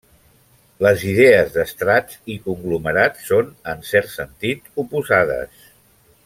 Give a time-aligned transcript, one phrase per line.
[0.85, 5.71] Les idees d'estrats i conglomerats són, en cert sentit, oposades.